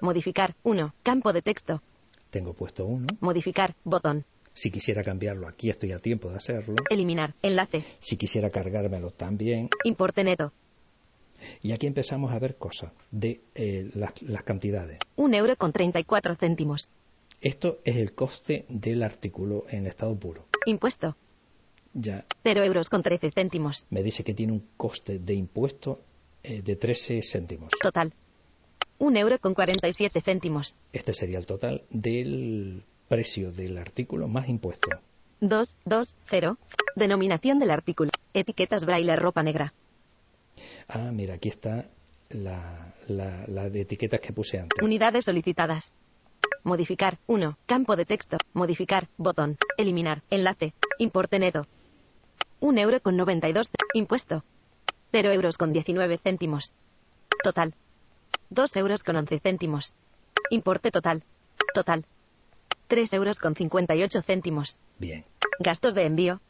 Modificar. 0.00 0.56
1. 0.62 0.94
Campo 1.02 1.32
de 1.32 1.42
texto. 1.42 1.82
Tengo 2.30 2.54
puesto 2.54 2.86
uno. 2.86 3.06
Modificar. 3.20 3.74
Botón. 3.84 4.24
Si 4.60 4.70
quisiera 4.70 5.02
cambiarlo, 5.02 5.48
aquí 5.48 5.70
estoy 5.70 5.92
a 5.92 5.98
tiempo 5.98 6.28
de 6.28 6.36
hacerlo. 6.36 6.76
Eliminar. 6.90 7.32
Enlace. 7.40 7.82
Si 7.98 8.18
quisiera 8.18 8.50
cargármelo 8.50 9.10
también. 9.10 9.70
Importe 9.84 10.22
neto. 10.22 10.52
Y 11.62 11.72
aquí 11.72 11.86
empezamos 11.86 12.30
a 12.30 12.38
ver 12.38 12.56
cosas 12.56 12.92
de 13.10 13.40
eh, 13.54 13.90
las, 13.94 14.20
las 14.20 14.42
cantidades. 14.42 14.98
1 15.16 15.34
euro 15.34 15.56
con 15.56 15.72
34 15.72 16.34
céntimos. 16.34 16.90
Esto 17.40 17.78
es 17.86 17.96
el 17.96 18.12
coste 18.12 18.66
del 18.68 19.02
artículo 19.02 19.64
en 19.70 19.86
estado 19.86 20.14
puro. 20.14 20.44
Impuesto. 20.66 21.16
Ya 21.94 22.26
0 22.42 22.62
euros 22.62 22.90
con 22.90 23.02
13 23.02 23.30
céntimos. 23.30 23.86
me 23.88 24.02
dice 24.02 24.24
que 24.24 24.34
tiene 24.34 24.52
un 24.52 24.68
coste 24.76 25.20
de 25.20 25.32
impuesto 25.32 26.02
eh, 26.42 26.60
de 26.60 26.76
13 26.76 27.22
céntimos. 27.22 27.70
Total. 27.80 28.12
1 28.98 29.18
euro 29.20 29.38
con 29.38 29.54
47 29.54 30.20
céntimos. 30.20 30.76
Este 30.92 31.14
sería 31.14 31.38
el 31.38 31.46
total 31.46 31.84
del 31.88 32.84
precio 33.14 33.50
del 33.50 33.76
artículo 33.76 34.28
más 34.28 34.48
impuesto. 34.48 34.88
2, 35.40 35.76
2, 35.84 36.14
0. 36.26 36.58
Denominación 36.94 37.58
del 37.58 37.72
artículo. 37.72 38.10
Etiquetas 38.34 38.84
braille 38.84 39.16
ropa 39.16 39.42
negra. 39.42 39.74
Ah, 40.86 41.10
mira, 41.12 41.34
aquí 41.34 41.48
está 41.48 41.86
la, 42.28 42.94
la, 43.08 43.44
la 43.48 43.68
de 43.68 43.80
etiquetas 43.80 44.20
que 44.20 44.32
puse 44.32 44.60
antes. 44.60 44.80
Unidades 44.80 45.24
solicitadas. 45.24 45.92
Modificar. 46.62 47.18
1. 47.26 47.58
Campo 47.66 47.96
de 47.96 48.04
texto. 48.04 48.36
Modificar. 48.52 49.08
Botón. 49.16 49.56
Eliminar. 49.76 50.22
Enlace. 50.30 50.72
Importe 50.98 51.40
neto. 51.40 51.66
1 52.60 52.80
euro 52.80 53.00
con 53.00 53.16
92. 53.16 53.66
c- 53.66 53.72
Impuesto. 53.94 54.44
0 55.10 55.32
euros 55.32 55.58
con 55.58 55.72
19 55.72 56.16
céntimos. 56.18 56.74
Total. 57.42 57.74
2 58.50 58.76
euros 58.76 59.02
con 59.02 59.16
11 59.16 59.40
céntimos. 59.40 59.96
Importe 60.50 60.92
total. 60.92 61.24
Total. 61.74 62.04
3 62.90 63.12
euros 63.12 63.38
con 63.38 63.54
58 63.54 64.20
céntimos. 64.22 64.80
Bien. 64.98 65.24
Gastos 65.60 65.94
de 65.94 66.02
envío. 66.02 66.40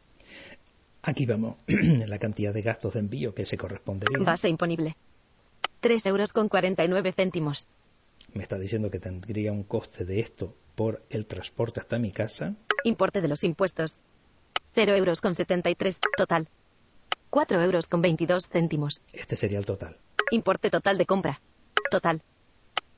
Aquí 1.03 1.27
vamos 1.27 1.57
la 1.67 2.19
cantidad 2.19 2.55
de 2.55 2.63
gastos 2.63 2.95
de 2.95 3.01
envío 3.01 3.35
que 3.35 3.45
se 3.45 3.59
correspondería. 3.59 4.25
Base 4.25 4.49
imponible. 4.49 4.97
3 5.81 6.07
euros 6.07 6.33
con 6.33 6.49
49 6.49 7.13
céntimos. 7.13 7.69
Me 8.33 8.43
está 8.43 8.59
diciendo 8.59 8.91
que 8.91 8.99
tendría 8.99 9.53
un 9.53 9.65
coste 9.65 10.07
de 10.07 10.21
esto 10.21 10.57
por 10.75 11.05
el 11.11 11.27
transporte 11.27 11.79
hasta 11.81 11.99
mi 11.99 12.11
casa. 12.11 12.55
Importe 12.85 13.21
de 13.21 13.29
los 13.29 13.45
impuestos. 13.45 13.99
0 14.75 14.95
euros 14.95 15.21
con 15.21 15.35
73. 15.35 15.99
Total. 16.17 16.49
4 17.29 17.61
euros 17.61 17.87
con 17.87 18.01
22 18.01 18.49
céntimos. 18.49 19.03
Este 19.13 19.37
sería 19.37 19.59
el 19.59 19.67
total. 19.67 19.99
Importe 20.31 20.71
total 20.71 20.97
de 20.97 21.05
compra. 21.05 21.43
Total. 21.91 22.23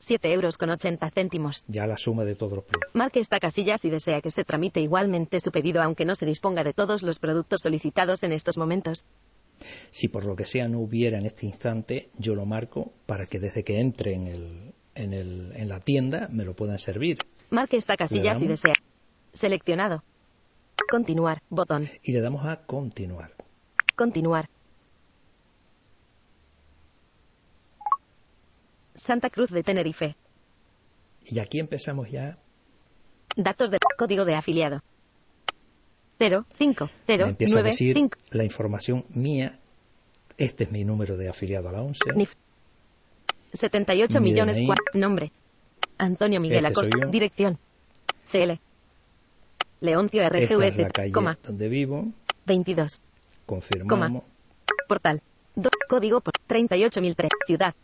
7 0.05 0.33
euros 0.33 0.59
con 0.59 0.71
80 0.71 1.11
céntimos. 1.11 1.65
Ya 1.69 1.87
la 1.87 1.97
suma 1.97 2.25
de 2.25 2.35
todos 2.35 2.53
los 2.57 2.65
productos. 2.65 2.95
Marque 2.95 3.21
esta 3.21 3.39
casilla 3.39 3.79
si 3.79 3.91
desea 3.91 4.21
que 4.21 4.31
se 4.31 4.45
tramite 4.45 4.81
igualmente 4.81 5.41
su 5.41 5.51
pedido 5.51 5.83
aunque 5.83 6.05
no 6.05 6.15
se 6.15 6.27
disponga 6.27 6.65
de 6.65 6.73
todos 6.73 7.03
los 7.03 7.19
productos 7.19 7.63
solicitados 7.63 8.23
en 8.23 8.33
estos 8.33 8.59
momentos. 8.59 9.05
Si 9.91 10.09
por 10.09 10.25
lo 10.25 10.35
que 10.35 10.45
sea 10.45 10.69
no 10.69 10.81
hubiera 10.81 11.19
en 11.19 11.27
este 11.27 11.47
instante, 11.47 12.09
yo 12.19 12.35
lo 12.35 12.47
marco 12.47 12.93
para 13.07 13.27
que 13.27 13.39
desde 13.39 13.63
que 13.63 13.79
entre 13.79 14.15
en, 14.15 14.27
el, 14.27 14.75
en, 14.95 15.13
el, 15.13 15.53
en 15.55 15.69
la 15.69 15.81
tienda 15.81 16.29
me 16.31 16.45
lo 16.45 16.55
puedan 16.55 16.79
servir. 16.79 17.19
Marque 17.51 17.77
esta 17.77 17.97
casilla 17.97 18.33
¿Le 18.35 18.41
si 18.41 18.47
desea. 18.49 18.75
Seleccionado. 19.33 20.03
Continuar. 20.91 21.43
Botón. 21.49 21.89
Y 22.03 22.13
le 22.13 22.21
damos 22.21 22.45
a 22.45 22.67
continuar. 22.67 23.33
Continuar. 23.95 24.49
Santa 29.03 29.31
Cruz 29.31 29.51
de 29.51 29.65
Tenerife. 29.65 30.15
Y 31.27 31.41
aquí 31.41 31.59
empezamos 31.59 32.09
ya. 32.11 32.39
Datos 33.37 33.71
de 33.73 33.79
código 33.99 34.25
de 34.25 34.35
afiliado. 34.37 34.81
0, 36.19 36.47
5, 36.57 36.89
0, 37.07 37.25
me 37.25 37.31
empieza 37.31 37.55
a 37.59 37.63
9, 37.63 37.71
decir 37.71 37.97
5, 37.97 38.19
la 38.31 38.45
información 38.45 39.05
mía. 39.15 39.59
Este 40.39 40.65
es 40.65 40.71
mi 40.71 40.85
número 40.85 41.17
de 41.17 41.29
afiliado 41.29 41.69
a 41.69 41.73
la 41.73 41.83
11. 41.83 42.13
NIF. 42.15 42.35
78 43.53 44.21
Mi 44.21 44.31
millones. 44.31 44.57
DNI. 44.57 44.69
Nombre. 44.95 45.33
Antonio 45.99 46.41
Miguel 46.41 46.65
Este 46.65 46.69
Acosta. 46.81 47.07
Dirección. 47.09 47.59
CL. 48.31 48.53
Leoncio 49.81 50.23
Esta 50.23 50.39
es 50.39 50.51
la 50.51 50.57
RGVC. 50.71 50.93
calle 50.93 51.13
Coma. 51.13 51.39
donde 51.43 51.69
vivo. 51.69 52.07
22. 52.47 53.01
Confirmamos. 53.47 54.23
Portal. 54.89 55.21
Do- 55.57 55.71
código 55.89 56.21
por 56.21 56.33
38003. 56.47 57.29
Ciudad. 57.47 57.75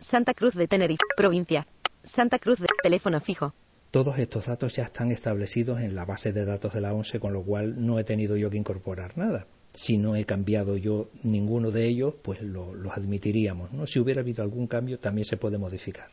Santa 0.00 0.34
Cruz 0.34 0.54
de 0.54 0.66
Tenerife. 0.66 0.98
Provincia. 1.16 1.66
Santa 2.02 2.38
Cruz 2.38 2.58
de. 2.58 2.66
Teléfono 2.82 3.20
fijo. 3.20 3.52
Todos 3.90 4.18
estos 4.18 4.46
datos 4.46 4.74
ya 4.74 4.84
están 4.84 5.10
establecidos 5.10 5.80
en 5.80 5.94
la 5.94 6.04
base 6.04 6.32
de 6.32 6.44
datos 6.44 6.72
de 6.72 6.80
la 6.80 6.92
11, 6.94 7.18
con 7.20 7.32
lo 7.32 7.42
cual 7.42 7.84
no 7.84 7.98
he 7.98 8.04
tenido 8.04 8.36
yo 8.36 8.48
que 8.48 8.56
incorporar 8.56 9.18
nada. 9.18 9.46
Si 9.74 9.98
no 9.98 10.16
he 10.16 10.24
cambiado 10.24 10.76
yo 10.76 11.08
ninguno 11.22 11.70
de 11.70 11.86
ellos, 11.86 12.14
pues 12.22 12.40
lo- 12.40 12.74
los 12.74 12.92
admitiríamos. 12.96 13.72
¿no? 13.72 13.86
Si 13.86 14.00
hubiera 14.00 14.20
habido 14.22 14.42
algún 14.42 14.66
cambio, 14.66 14.98
también 14.98 15.24
se 15.24 15.36
puede 15.36 15.58
modificar. 15.58 16.08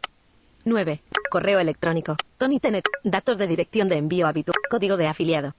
9. 0.65 1.01
Correo 1.29 1.59
electrónico. 1.59 2.15
Tony 2.37 2.59
Tenet. 2.59 2.85
Datos 3.03 3.37
de 3.37 3.47
dirección 3.47 3.87
de 3.89 3.97
envío 3.97 4.27
habitual. 4.27 4.55
Código 4.69 4.97
de 4.97 5.07
afiliado. 5.07 5.55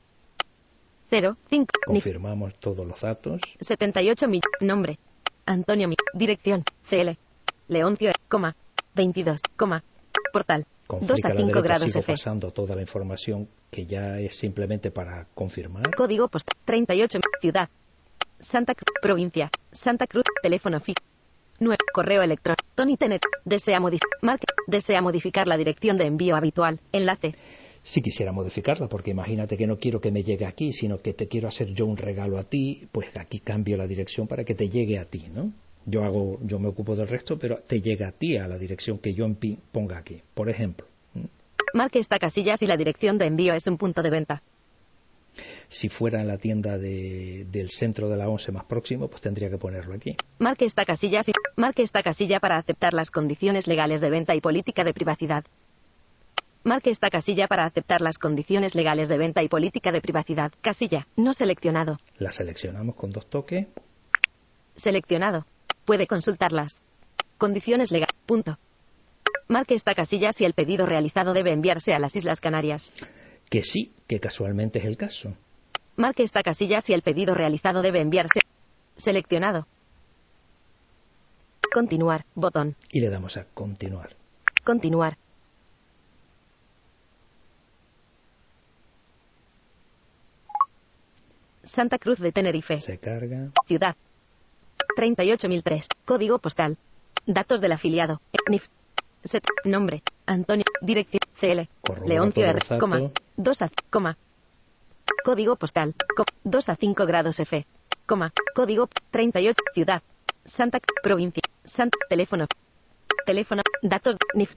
0, 1.11 1.37
5, 1.49 1.67
NIF. 1.89 2.05
Confirmamos 2.05 2.55
todos 2.59 2.85
los 2.87 3.01
datos. 3.01 3.41
78 3.61 4.29
mil. 4.29 4.43
Nombre. 4.61 4.99
Antonio 5.47 5.89
Mi. 5.89 5.97
Dirección. 6.13 6.63
CL. 6.89 7.17
Leoncio. 7.69 8.11
Coma. 8.29 8.57
22. 8.95 9.41
Coma. 9.57 9.85
Portal. 10.33 10.67
Con 10.87 11.01
2 11.01 11.09
flick 11.09 11.25
a 11.25 11.29
a 11.29 11.35
la 11.35 11.37
5 11.37 11.47
derecha 11.47 11.63
grados 11.63 11.93
sigo 11.93 12.01
F. 12.01 12.13
pasando 12.13 12.51
toda 12.51 12.75
la 12.75 12.81
información 12.81 13.49
que 13.71 13.87
ya 13.87 14.19
es 14.19 14.37
simplemente 14.37 14.91
para 14.91 15.27
confirmar. 15.35 15.95
Código 15.95 16.29
postal. 16.29 16.57
38. 16.65 17.21
Ciudad. 17.41 17.69
Santa 18.39 18.75
Cruz. 18.75 18.89
Provincia. 19.03 19.51
Santa 19.71 20.07
Cruz. 20.07 20.25
Teléfono 20.43 20.81
fijo. 20.81 20.99
9. 21.61 21.77
Correo 21.93 22.23
electrónico. 22.23 22.65
Tony 22.75 22.97
Tenet. 22.97 23.23
Desea 23.45 23.81
modificar. 23.81 24.39
Desea 24.67 25.03
modificar 25.03 25.47
la 25.47 25.57
dirección 25.57 25.99
de 25.99 26.07
envío 26.07 26.37
habitual. 26.37 26.81
Enlace. 26.93 27.35
Si 27.83 28.03
quisiera 28.03 28.33
modificarla, 28.33 28.89
porque 28.89 29.13
imagínate 29.13 29.57
que 29.57 29.67
no 29.67 29.79
quiero 29.79 30.01
que 30.01 30.11
me 30.11 30.23
llegue 30.23 30.47
aquí, 30.47 30.73
sino 30.73 30.99
que 30.99 31.15
te 31.15 31.29
quiero 31.29 31.49
hacer 31.49 31.69
yo 31.69 31.87
un 31.87 31.97
regalo 31.97 32.39
a 32.39 32.45
ti, 32.45 32.89
pues 32.93 33.09
aquí 33.17 33.39
cambio 33.41 33.77
la 33.77 33.87
dirección 33.87 34.27
para 34.27 34.45
que 34.45 34.55
te 34.55 34.69
llegue 34.69 34.99
a 34.99 35.05
ti, 35.05 35.27
¿no? 35.33 35.53
Yo 35.91 36.05
hago, 36.05 36.39
yo 36.43 36.59
me 36.59 36.69
ocupo 36.69 36.95
del 36.95 37.09
resto, 37.09 37.39
pero 37.39 37.57
te 37.57 37.81
llega 37.81 38.09
a 38.09 38.13
ti 38.13 38.37
a 38.37 38.47
la 38.47 38.59
dirección 38.59 38.99
que 38.99 39.15
yo 39.15 39.27
ponga 39.73 39.97
aquí, 39.97 40.21
por 40.35 40.51
ejemplo. 40.51 40.87
Marque 41.73 41.99
esta 41.99 42.19
casilla 42.19 42.57
si 42.59 42.67
la 42.67 42.77
dirección 42.77 43.17
de 43.17 43.27
envío 43.27 43.55
es 43.55 43.67
un 43.67 43.79
punto 43.79 44.03
de 44.03 44.11
venta. 44.11 44.43
Si 45.69 45.89
fuera 45.89 46.21
en 46.21 46.29
la 46.29 46.37
tienda 46.37 46.77
de- 46.77 47.47
del 47.51 47.71
centro 47.71 48.09
de 48.09 48.17
la 48.19 48.29
ONCE 48.29 48.53
más 48.53 48.65
próximo, 48.65 49.09
pues 49.09 49.23
tendría 49.23 49.49
que 49.49 49.57
ponerlo 49.57 49.95
aquí. 49.95 50.15
Marque 50.39 50.65
esta 50.67 50.85
casilla 50.85 51.23
si- 51.23 51.33
Marque 51.57 51.83
esta 51.83 52.03
casilla 52.03 52.39
para 52.41 52.57
aceptar 52.59 52.93
las 52.93 53.11
condiciones 53.11 53.67
legales 53.67 54.01
de 54.03 54.11
venta 54.11 54.35
y 54.35 54.41
política 54.41 54.85
de 54.85 54.93
privacidad. 54.93 55.45
Marque 56.65 56.91
esta 56.91 57.09
casilla 57.09 57.47
para 57.49 57.65
aceptar 57.65 58.01
las 58.03 58.19
condiciones 58.19 58.75
legales 58.75 59.09
de 59.09 59.17
venta 59.17 59.43
y 59.43 59.49
política 59.49 59.91
de 59.93 60.01
privacidad. 60.03 60.53
Casilla, 60.61 61.07
no 61.17 61.33
seleccionado. 61.33 61.99
La 62.19 62.31
seleccionamos 62.31 62.95
con 62.95 63.11
dos 63.11 63.27
toques. 63.27 63.67
Seleccionado. 64.77 65.47
Puede 65.89 66.07
consultarlas. 66.07 66.83
Condiciones 67.39 67.91
legales. 67.91 68.13
Punto. 68.27 68.59
Marque 69.49 69.75
esta 69.75 69.95
casilla 69.95 70.33
si 70.33 70.45
el 70.45 70.53
pedido 70.53 70.85
realizado 70.85 71.33
debe 71.33 71.51
enviarse 71.51 71.95
a 71.95 71.99
las 71.99 72.15
Islas 72.15 72.43
Canarias. 72.43 72.93
Que 73.49 73.63
sí, 73.63 73.95
que 74.07 74.21
casualmente 74.21 74.81
es 74.81 74.85
el 74.85 74.99
caso. 74.99 75.33
Marque 75.97 76.25
esta 76.25 76.43
casilla 76.43 76.83
si 76.83 76.93
el 76.93 77.01
pedido 77.01 77.35
realizado 77.35 77.81
debe 77.81 78.01
enviarse. 78.01 78.41
Seleccionado. 78.99 79.67
Continuar. 81.73 82.27
Botón. 82.35 82.77
Y 82.93 83.01
le 83.01 83.09
damos 83.09 83.39
a 83.39 83.45
continuar. 83.55 84.11
Continuar. 84.65 85.17
Santa 91.63 91.97
Cruz 91.99 92.19
de 92.19 92.31
Tenerife. 92.31 92.77
Se 92.77 92.99
carga. 92.99 93.53
Ciudad. 93.67 93.97
38003. 94.99 95.87
Código 96.05 96.41
postal. 96.41 96.77
Datos 97.25 97.61
del 97.61 97.71
afiliado. 97.71 98.21
NIF. 98.51 98.67
Set. 99.23 99.45
Nombre. 99.65 100.03
Antonio. 100.27 100.65
Dirección. 100.81 101.21
CL. 101.39 101.69
Leoncio 102.05 102.45
R. 102.45 102.59
Coma. 102.81 103.03
2 103.37 103.63
a. 103.63 103.71
Coma. 103.91 104.19
Código 105.25 105.55
postal. 105.55 105.95
2 106.43 106.69
a 106.69 106.75
5 106.75 107.07
grados 107.07 107.39
F. 107.39 107.65
Coma. 108.07 108.33
Código 108.57 108.89
38. 109.13 109.63
Ciudad. 109.73 110.03
Santa. 110.45 110.81
Provincia. 111.01 111.43
Santa. 111.63 111.97
Teléfono. 112.09 112.47
Teléfono. 113.25 113.63
Datos. 113.83 114.17
NIF. 114.35 114.55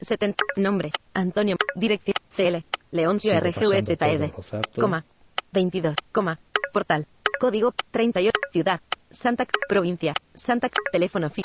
70. 0.00 0.44
Nombre. 0.56 0.90
Antonio. 1.12 1.54
Dirección. 1.76 2.16
CL. 2.34 2.64
Leoncio 2.90 3.32
datos. 3.32 4.32
Coma. 4.74 5.04
22. 5.52 5.94
Coma. 6.10 6.40
Portal. 6.72 7.06
Código 7.38 7.72
38. 7.92 8.32
Ciudad. 8.50 8.80
Santa. 9.14 9.46
Provincia. 9.68 10.14
Santa. 10.34 10.68
Teléfono. 10.92 11.30
Fi. 11.30 11.42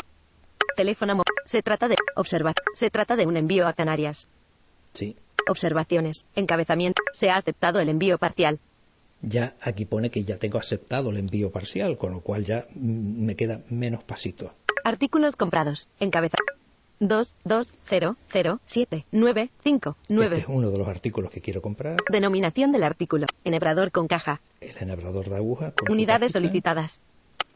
Teléfono. 0.75 1.15
mo- 1.15 1.23
Se 1.45 1.61
trata 1.61 1.87
de. 1.87 1.95
Observa. 2.15 2.53
Se 2.73 2.89
trata 2.89 3.15
de 3.15 3.25
un 3.25 3.37
envío 3.37 3.67
a 3.67 3.73
Canarias. 3.73 4.29
Sí. 4.93 5.15
Observaciones. 5.47 6.25
Encabezamiento. 6.35 7.01
Se 7.13 7.29
ha 7.29 7.37
aceptado 7.37 7.79
el 7.79 7.89
envío 7.89 8.17
parcial. 8.17 8.59
Ya 9.21 9.55
aquí 9.61 9.85
pone 9.85 10.09
que 10.11 10.23
ya 10.23 10.37
tengo 10.37 10.57
aceptado 10.59 11.09
el 11.09 11.17
envío 11.17 11.51
parcial, 11.51 11.97
con 11.97 12.13
lo 12.13 12.21
cual 12.21 12.45
ya 12.45 12.65
me 12.75 13.35
queda 13.35 13.61
menos 13.69 14.03
pasito. 14.03 14.53
Artículos 14.83 15.35
comprados. 15.35 15.87
Encabeza. 15.99 16.37
2, 17.01 17.35
2, 17.45 17.73
0, 17.85 18.15
0, 18.29 18.59
7, 18.65 19.05
9, 19.11 19.49
5, 19.63 19.95
9. 20.09 20.35
Este 20.37 20.41
es 20.41 20.55
uno 20.57 20.69
de 20.69 20.77
los 20.77 20.87
artículos 20.87 21.31
que 21.31 21.39
quiero 21.41 21.61
comprar. 21.61 21.95
Denominación 22.11 22.71
del 22.73 22.83
artículo. 22.83 23.25
Enhebrador 23.45 23.91
con 23.91 24.07
caja. 24.07 24.41
El 24.61 24.77
enhebrador 24.77 25.29
de 25.29 25.35
aguja. 25.35 25.71
con 25.71 25.91
Unidades 25.91 26.33
solicitadas. 26.33 26.99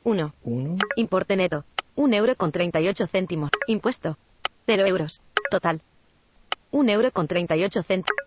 1. 0.03 0.33
Uno. 0.43 0.75
Importe 0.95 1.35
neto. 1.35 1.65
1 1.95 2.15
euro 2.15 2.35
con 2.35 2.51
38 2.51 3.07
céntimos. 3.07 3.51
Impuesto. 3.67 4.17
0 4.65 4.85
euros. 4.85 5.21
Total. 5.51 5.81
1 6.71 6.91
euro 6.91 7.11
con 7.11 7.27
38 7.27 7.83
céntimos. 7.83 8.17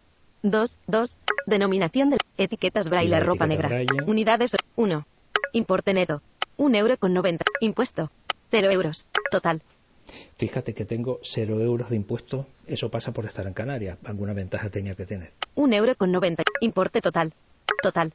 2, 0.42 0.78
2. 0.86 1.16
Denominación 1.46 2.10
de 2.10 2.18
etiquetas 2.38 2.88
braille 2.88 3.10
La 3.10 3.20
ropa 3.20 3.44
etiqueta 3.46 3.46
negra. 3.46 3.68
braille. 3.68 4.04
Unidades 4.10 4.56
1. 4.76 5.06
Importe 5.52 5.92
neto. 5.94 6.22
1 6.56 6.76
euro 6.78 6.96
con 6.98 7.12
90. 7.14 7.44
Impuesto. 7.60 8.10
0 8.50 8.70
euros. 8.70 9.06
Total. 9.30 9.62
Fíjate 10.36 10.72
que 10.72 10.84
tengo 10.84 11.18
cero 11.24 11.60
euros 11.60 11.90
de 11.90 11.96
impuestos. 11.96 12.46
Eso 12.68 12.90
pasa 12.90 13.12
por 13.12 13.24
estar 13.24 13.44
en 13.46 13.54
Canarias. 13.54 13.98
Alguna 14.04 14.34
ventaja 14.34 14.68
tenía 14.68 14.94
que 14.94 15.04
tener. 15.04 15.32
1 15.56 15.74
euro 15.74 15.96
con 15.96 16.12
90. 16.12 16.44
Importe 16.60 17.00
total. 17.00 17.32
Total. 17.82 18.12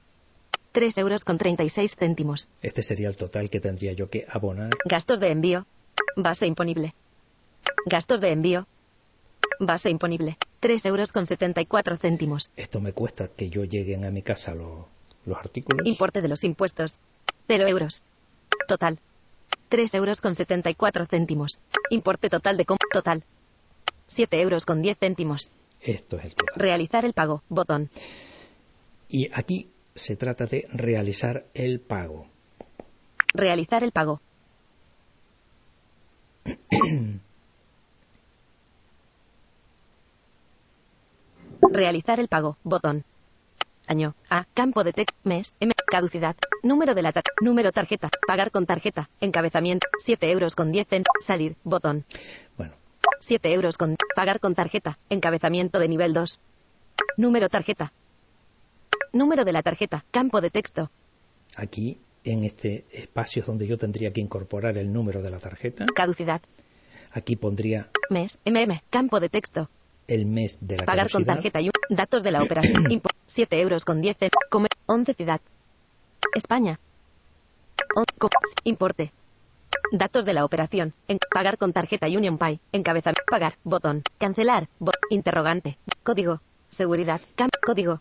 3 0.72 0.98
euros 1.00 1.26
con 1.26 1.38
36 1.38 1.96
céntimos. 1.96 2.50
Este 2.62 2.82
sería 2.82 3.10
el 3.10 3.18
total 3.18 3.50
que 3.50 3.60
tendría 3.60 3.94
yo 3.94 4.10
que 4.10 4.26
abonar. 4.30 4.70
Gastos 4.86 5.20
de 5.20 5.28
envío. 5.28 5.66
Base 6.16 6.46
imponible. 6.46 6.94
Gastos 7.86 8.22
de 8.22 8.30
envío. 8.30 8.68
Base 9.60 9.90
imponible. 9.90 10.38
3 10.62 10.86
euros 10.86 11.12
con 11.12 11.26
74 11.26 11.98
céntimos. 11.98 12.52
Esto 12.56 12.80
me 12.80 12.94
cuesta 12.94 13.28
que 13.28 13.50
yo 13.50 13.66
lleguen 13.66 14.06
a 14.06 14.12
mi 14.12 14.22
casa 14.22 14.56
los, 14.56 14.86
los 15.26 15.38
artículos. 15.38 15.86
Importe 15.86 16.22
de 16.22 16.28
los 16.28 16.44
impuestos. 16.44 17.00
0 17.48 17.68
euros. 17.68 18.04
Total. 18.68 19.00
3 19.70 19.94
euros 19.96 20.22
con 20.22 20.36
74 20.36 21.06
céntimos. 21.06 21.60
Importe 21.90 22.30
total 22.30 22.58
de 22.58 22.66
com 22.66 22.78
total. 22.92 23.24
7 24.08 24.42
euros 24.42 24.66
con 24.66 24.82
10 24.82 24.98
céntimos. 24.98 25.52
Esto 25.82 26.18
es 26.18 26.26
el 26.26 26.36
total. 26.36 26.56
Realizar 26.56 27.06
el 27.06 27.14
pago. 27.14 27.44
Botón. 27.50 27.90
Y 29.10 29.30
aquí 29.34 29.70
se 29.96 30.16
trata 30.16 30.46
de 30.46 30.68
realizar 30.72 31.46
el 31.54 31.80
pago. 31.80 32.28
Realizar 33.34 33.84
el 33.84 33.92
pago. 33.92 34.22
Realizar 41.62 42.20
el 42.20 42.28
pago. 42.28 42.58
Botón. 42.64 43.06
Año. 43.88 44.16
A. 44.30 44.46
Campo 44.54 44.84
de 44.84 44.94
texto. 44.94 45.18
Mes. 45.24 45.54
M. 45.60 45.74
Caducidad. 45.88 46.36
Número 46.64 46.94
de 46.96 47.02
la 47.02 47.12
tarjeta. 47.12 47.34
Número 47.42 47.72
tarjeta. 47.72 48.10
Pagar 48.28 48.52
con 48.52 48.66
tarjeta. 48.66 49.10
Encabezamiento. 49.20 49.88
7 50.04 50.32
euros 50.32 50.56
con 50.56 50.72
10 50.72 50.88
céntimos. 50.88 51.26
Salir. 51.26 51.56
Botón. 51.64 52.06
Bueno, 52.58 52.74
7 53.20 53.54
euros 53.54 53.78
con. 53.78 53.96
Pagar 54.16 54.40
con 54.40 54.56
tarjeta. 54.56 54.98
Encabezamiento 55.10 55.80
de 55.80 55.88
nivel 55.88 56.14
2. 56.14 56.40
Número 57.18 57.50
tarjeta. 57.50 57.94
Número 59.13 59.43
de 59.45 59.54
la 59.54 59.62
tarjeta. 59.62 60.06
Campo 60.12 60.41
de 60.41 60.50
texto. 60.50 60.89
aquí 61.56 62.00
en 62.24 62.43
este 62.43 62.86
espacio 62.91 63.41
es 63.41 63.47
donde 63.47 63.65
yo 63.67 63.78
tendría 63.78 64.13
que 64.13 64.21
incorporar 64.21 64.78
el 64.78 64.93
número 64.93 65.21
de 65.24 65.32
la 65.32 65.39
tarjeta. 65.39 65.86
Caducidad. 65.95 66.39
Aquí 67.13 67.36
pondría 67.36 67.89
Mes. 68.10 68.38
MM. 68.45 68.82
Campo 68.89 69.19
de 69.19 69.28
texto. 69.30 69.69
el 70.08 70.26
mes 70.26 70.58
de 70.62 70.78
la 70.78 70.86
Pagar 70.86 71.10
con 71.10 71.24
tarjeta 71.26 71.62
y 71.62 71.67
un- 71.67 71.95
datos 71.95 72.21
de 72.24 72.32
la 72.32 72.43
operación. 72.43 72.84
Impo- 72.91 73.10
7 73.28 73.60
euros 73.62 73.86
con 73.86 74.02
10 74.02 74.17
cent- 74.19 74.32
Come 74.50 74.67
11 74.86 75.13
ciudad. 75.13 75.41
España. 76.36 76.80
On- 77.95 78.06
importe. 78.65 79.12
Datos 79.91 80.24
de 80.26 80.34
la 80.34 80.45
operación. 80.45 80.93
En- 81.08 81.17
pagar 81.34 81.58
con 81.58 81.74
tarjeta 81.74 82.08
Union 82.08 82.38
Pay. 82.38 82.60
Encabezamiento. 82.71 83.24
Pagar. 83.30 83.56
Botón. 83.63 84.04
Cancelar. 84.19 84.67
Bo- 84.80 84.91
interrogante. 85.10 85.78
Código. 86.04 86.39
Seguridad. 86.69 87.19
Cam- 87.36 87.50
código. 87.65 88.00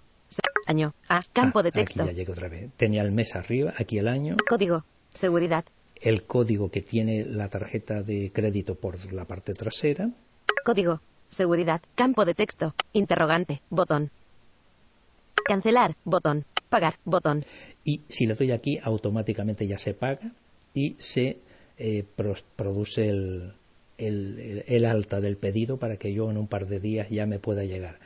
Año. 0.71 0.95
A. 1.09 1.19
Campo 1.33 1.59
Ah, 1.59 1.63
de 1.65 1.73
texto. 1.73 2.03
Aquí 2.03 2.11
ya 2.13 2.17
llegué 2.17 2.31
otra 2.31 2.49
vez. 2.49 2.71
Tenía 2.77 3.03
el 3.03 3.11
mes 3.11 3.35
arriba, 3.35 3.75
aquí 3.77 3.99
el 3.99 4.07
año, 4.07 4.37
Código. 4.49 4.85
Seguridad. 5.13 5.65
el 6.01 6.23
código 6.23 6.71
que 6.71 6.81
tiene 6.81 7.25
la 7.25 7.49
tarjeta 7.49 8.03
de 8.03 8.31
crédito 8.33 8.77
por 8.77 9.13
la 9.13 9.25
parte 9.25 9.53
trasera. 9.53 10.09
Código. 10.65 11.01
Seguridad. 11.29 11.81
Campo 11.97 12.25
de 12.25 12.35
texto. 12.35 12.75
Interrogante. 12.93 13.61
Botón. 13.69 14.11
Cancelar. 15.45 15.97
Botón. 16.05 16.45
Pagar. 16.69 16.95
Botón. 17.05 17.45
Y 17.85 18.03
si 18.09 18.27
le 18.27 18.35
doy 18.35 18.53
aquí, 18.53 18.79
automáticamente 18.83 19.67
ya 19.67 19.77
se 19.79 19.95
paga 19.95 20.31
y 20.73 20.95
se 21.01 21.39
eh, 21.83 22.05
produce 22.57 23.09
el- 23.09 23.55
el- 23.99 24.65
el 24.69 24.85
alta 24.85 25.21
del 25.21 25.37
pedido 25.37 25.79
para 25.79 25.97
que 25.97 26.13
yo 26.13 26.31
en 26.31 26.37
un 26.37 26.47
par 26.47 26.67
de 26.67 26.79
días 26.79 27.09
ya 27.11 27.27
me 27.27 27.39
pueda 27.39 27.65
llegar. 27.65 27.99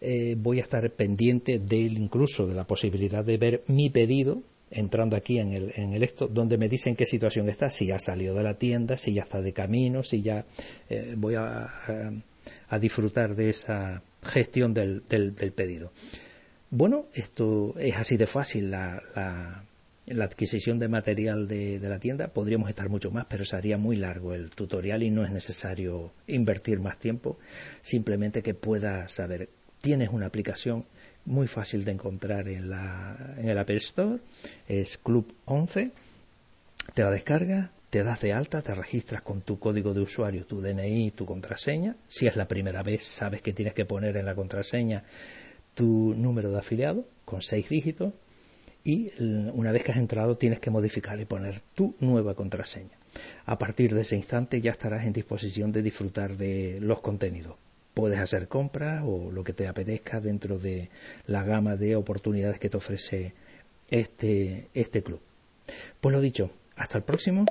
Eh, 0.00 0.34
voy 0.38 0.58
a 0.60 0.62
estar 0.62 0.88
pendiente 0.92 1.58
del 1.58 1.98
incluso 1.98 2.46
de 2.46 2.54
la 2.54 2.66
posibilidad 2.66 3.22
de 3.24 3.36
ver 3.36 3.62
mi 3.68 3.90
pedido 3.90 4.42
entrando 4.70 5.16
aquí 5.16 5.38
en 5.38 5.52
el, 5.52 5.72
en 5.76 5.92
el 5.92 6.02
esto 6.02 6.26
donde 6.28 6.56
me 6.56 6.68
dicen 6.68 6.96
qué 6.96 7.04
situación 7.04 7.48
está, 7.48 7.70
si 7.70 7.86
ya 7.86 7.96
ha 7.96 8.00
salido 8.00 8.34
de 8.34 8.42
la 8.44 8.54
tienda, 8.54 8.96
si 8.96 9.12
ya 9.12 9.22
está 9.22 9.42
de 9.42 9.52
camino, 9.52 10.02
si 10.02 10.22
ya 10.22 10.46
eh, 10.88 11.14
voy 11.16 11.34
a, 11.34 11.64
a- 12.68 12.78
disfrutar 12.78 13.34
de 13.34 13.50
esa 13.50 14.02
gestión 14.22 14.72
del- 14.72 15.02
del- 15.08 15.34
del 15.34 15.52
pedido. 15.52 15.92
Bueno, 16.70 17.06
esto 17.14 17.74
es 17.78 17.96
así 17.96 18.16
de 18.16 18.26
fácil. 18.26 18.70
La, 18.70 19.02
la- 19.16 19.64
la 20.06 20.24
adquisición 20.24 20.78
de 20.80 20.88
material 20.88 21.46
de, 21.46 21.78
de 21.78 21.88
la 21.88 22.00
tienda 22.00 22.28
podríamos 22.28 22.68
estar 22.68 22.88
mucho 22.88 23.10
más, 23.12 23.26
pero 23.28 23.44
sería 23.44 23.76
muy 23.76 23.94
largo 23.96 24.34
el 24.34 24.50
tutorial 24.50 25.02
y 25.04 25.10
no 25.10 25.24
es 25.24 25.30
necesario 25.30 26.10
invertir 26.26 26.80
más 26.80 26.98
tiempo. 26.98 27.38
Simplemente 27.82 28.42
que 28.42 28.54
puedas 28.54 29.12
saber. 29.12 29.48
Tienes 29.80 30.10
una 30.10 30.26
aplicación 30.26 30.84
muy 31.24 31.46
fácil 31.46 31.84
de 31.84 31.92
encontrar 31.92 32.48
en, 32.48 32.70
la, 32.70 33.34
en 33.38 33.48
el 33.48 33.58
Apple 33.58 33.76
Store. 33.76 34.18
Es 34.68 34.98
Club 34.98 35.32
11. 35.46 35.90
Te 36.94 37.02
la 37.02 37.10
descargas, 37.10 37.70
te 37.88 38.02
das 38.02 38.20
de 38.20 38.32
alta, 38.32 38.62
te 38.62 38.74
registras 38.74 39.22
con 39.22 39.40
tu 39.40 39.58
código 39.58 39.94
de 39.94 40.00
usuario, 40.00 40.46
tu 40.46 40.60
DNI, 40.60 41.12
tu 41.12 41.24
contraseña. 41.26 41.96
Si 42.08 42.26
es 42.26 42.36
la 42.36 42.46
primera 42.46 42.82
vez, 42.82 43.04
sabes 43.04 43.42
que 43.42 43.52
tienes 43.52 43.74
que 43.74 43.84
poner 43.84 44.16
en 44.16 44.26
la 44.26 44.34
contraseña 44.34 45.04
tu 45.74 46.14
número 46.14 46.50
de 46.50 46.58
afiliado 46.58 47.06
con 47.24 47.42
seis 47.42 47.68
dígitos 47.68 48.12
y 48.84 49.10
una 49.18 49.72
vez 49.72 49.84
que 49.84 49.92
has 49.92 49.98
entrado 49.98 50.36
tienes 50.36 50.60
que 50.60 50.70
modificar 50.70 51.20
y 51.20 51.24
poner 51.24 51.60
tu 51.74 51.94
nueva 52.00 52.34
contraseña. 52.34 52.98
A 53.46 53.58
partir 53.58 53.94
de 53.94 54.02
ese 54.02 54.16
instante 54.16 54.60
ya 54.60 54.70
estarás 54.70 55.04
en 55.04 55.12
disposición 55.12 55.72
de 55.72 55.82
disfrutar 55.82 56.36
de 56.36 56.78
los 56.80 57.00
contenidos. 57.00 57.56
Puedes 58.00 58.18
hacer 58.18 58.48
compras 58.48 59.02
o 59.04 59.30
lo 59.30 59.44
que 59.44 59.52
te 59.52 59.68
apetezca 59.68 60.20
dentro 60.20 60.58
de 60.58 60.88
la 61.26 61.44
gama 61.44 61.76
de 61.76 61.96
oportunidades 61.96 62.58
que 62.58 62.70
te 62.70 62.78
ofrece 62.78 63.34
este, 63.90 64.70
este 64.72 65.02
club. 65.02 65.20
Pues 66.00 66.14
lo 66.14 66.22
dicho, 66.22 66.50
hasta 66.76 66.96
el 66.96 67.04
próximo. 67.04 67.44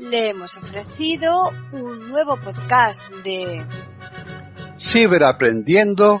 Le 0.00 0.30
hemos 0.30 0.56
ofrecido 0.56 1.52
un 1.70 2.08
nuevo 2.08 2.36
podcast 2.40 3.12
de 3.22 3.64
Ciberaprendiendo, 4.76 6.20